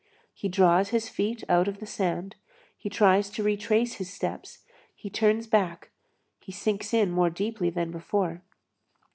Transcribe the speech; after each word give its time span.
He 0.33 0.49
draws 0.49 0.89
his 0.89 1.09
feet 1.09 1.43
out 1.47 1.67
of 1.67 1.79
the 1.79 1.85
sand, 1.85 2.35
he 2.75 2.89
tries 2.89 3.29
to 3.29 3.43
retrace 3.43 3.97
his 4.01 4.11
steps, 4.11 4.63
he 4.95 5.11
turns 5.11 5.45
back, 5.45 5.91
he 6.39 6.51
sinks 6.51 6.91
in 6.91 7.11
more 7.11 7.29
deeply 7.29 7.69
than 7.69 7.91
before. 7.91 8.41